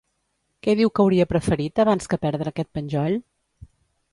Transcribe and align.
Què 0.67 0.73
diu 0.79 0.91
que 0.95 1.03
hauria 1.03 1.27
preferit, 1.33 1.81
abans 1.85 2.11
que 2.15 2.19
perdre 2.25 2.53
aquest 2.55 2.73
penjoll? 2.79 3.19